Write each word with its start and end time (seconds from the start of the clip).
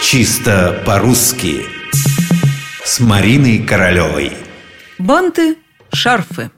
Чисто 0.00 0.80
по-русски 0.86 1.66
С 2.84 3.00
Мариной 3.00 3.58
Королевой 3.58 4.32
Банты, 4.98 5.56
шарфы 5.92 6.50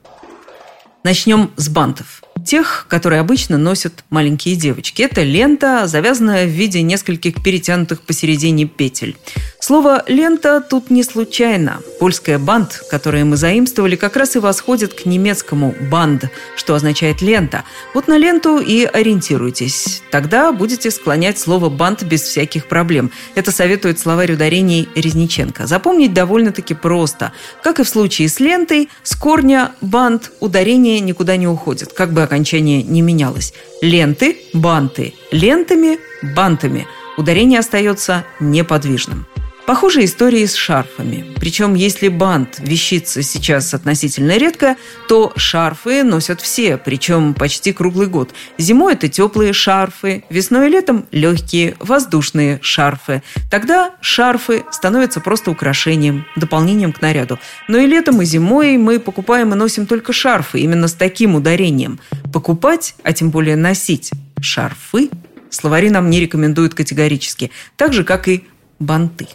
Начнем 1.03 1.51
с 1.57 1.67
бантов 1.67 2.21
тех, 2.45 2.85
которые 2.89 3.19
обычно 3.19 3.57
носят 3.57 4.03
маленькие 4.09 4.55
девочки. 4.55 5.03
Это 5.03 5.23
лента, 5.23 5.87
завязанная 5.87 6.45
в 6.45 6.49
виде 6.49 6.81
нескольких 6.81 7.41
перетянутых 7.43 8.01
посередине 8.01 8.65
петель. 8.65 9.15
Слово 9.63 10.03
«лента» 10.07 10.59
тут 10.59 10.89
не 10.89 11.03
случайно. 11.03 11.81
Польское 11.99 12.39
«банд», 12.39 12.81
которое 12.89 13.25
мы 13.25 13.37
заимствовали, 13.37 13.95
как 13.95 14.15
раз 14.15 14.35
и 14.35 14.39
восходит 14.39 14.95
к 14.95 15.05
немецкому 15.05 15.75
«банд», 15.91 16.25
что 16.55 16.73
означает 16.73 17.21
«лента». 17.21 17.63
Вот 17.93 18.07
на 18.07 18.17
ленту 18.17 18.57
и 18.57 18.85
ориентируйтесь. 18.85 20.01
Тогда 20.09 20.51
будете 20.51 20.89
склонять 20.89 21.37
слово 21.37 21.69
«банд» 21.69 22.01
без 22.01 22.23
всяких 22.23 22.65
проблем. 22.65 23.11
Это 23.35 23.51
советует 23.51 23.99
словарь 23.99 24.33
ударений 24.33 24.89
Резниченко. 24.95 25.67
Запомнить 25.67 26.11
довольно-таки 26.11 26.73
просто. 26.73 27.31
Как 27.61 27.79
и 27.79 27.83
в 27.83 27.87
случае 27.87 28.29
с 28.29 28.39
лентой, 28.39 28.89
с 29.03 29.15
корня 29.15 29.73
«банд» 29.79 30.31
ударение 30.39 30.99
никуда 31.01 31.37
не 31.37 31.47
уходит, 31.47 31.93
как 31.93 32.13
бы 32.13 32.23
окончание 32.23 32.81
не 32.81 33.03
менялось. 33.03 33.53
Ленты– 33.83 34.37
банты, 34.53 35.13
лентами– 35.31 35.99
бантами. 36.35 36.87
Ударение 37.15 37.59
остается 37.59 38.25
неподвижным. 38.39 39.27
Похожие 39.71 40.03
истории 40.03 40.45
с 40.45 40.53
шарфами. 40.53 41.23
Причем, 41.39 41.75
если 41.75 42.09
бант 42.09 42.59
вещица 42.59 43.23
сейчас 43.23 43.73
относительно 43.73 44.35
редко, 44.35 44.75
то 45.07 45.31
шарфы 45.37 46.03
носят 46.03 46.41
все, 46.41 46.75
причем 46.75 47.33
почти 47.33 47.71
круглый 47.71 48.07
год. 48.07 48.31
Зимой 48.57 48.95
это 48.95 49.07
теплые 49.07 49.53
шарфы, 49.53 50.25
весной 50.29 50.67
и 50.67 50.71
летом 50.71 51.05
легкие, 51.13 51.77
воздушные 51.79 52.59
шарфы. 52.61 53.23
Тогда 53.49 53.95
шарфы 54.01 54.65
становятся 54.71 55.21
просто 55.21 55.51
украшением, 55.51 56.25
дополнением 56.35 56.91
к 56.91 57.01
наряду. 57.01 57.39
Но 57.69 57.77
и 57.77 57.87
летом, 57.87 58.21
и 58.21 58.25
зимой 58.25 58.75
мы 58.75 58.99
покупаем 58.99 59.53
и 59.53 59.55
носим 59.55 59.85
только 59.85 60.11
шарфы, 60.11 60.59
именно 60.59 60.89
с 60.89 60.93
таким 60.93 61.35
ударением. 61.35 62.01
Покупать, 62.33 62.95
а 63.03 63.13
тем 63.13 63.29
более 63.29 63.55
носить 63.55 64.11
шарфы 64.41 65.09
словари 65.49 65.89
нам 65.89 66.09
не 66.09 66.19
рекомендуют 66.19 66.73
категорически, 66.73 67.51
так 67.77 67.93
же, 67.93 68.03
как 68.03 68.27
и 68.27 68.43
банты. 68.79 69.29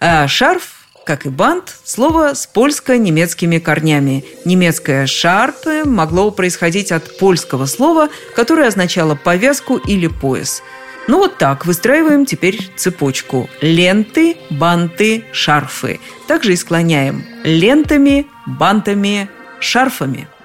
А 0.00 0.28
шарф, 0.28 0.86
как 1.04 1.26
и 1.26 1.28
бант, 1.28 1.74
слово 1.84 2.34
с 2.34 2.46
польско-немецкими 2.46 3.58
корнями. 3.58 4.24
Немецкое 4.44 5.06
«шарпе» 5.06 5.82
могло 5.84 6.30
происходить 6.30 6.92
от 6.92 7.18
польского 7.18 7.66
слова, 7.66 8.08
которое 8.36 8.68
означало 8.68 9.16
повязку 9.16 9.76
или 9.76 10.06
пояс. 10.06 10.62
Ну 11.08 11.18
вот 11.18 11.38
так 11.38 11.66
выстраиваем 11.66 12.26
теперь 12.26 12.70
цепочку. 12.76 13.48
Ленты, 13.60 14.36
банты, 14.50 15.24
шарфы. 15.32 15.98
Также 16.28 16.52
и 16.52 16.56
склоняем 16.56 17.24
лентами, 17.42 18.26
бантами, 18.46 19.28
шарфами– 19.58 20.28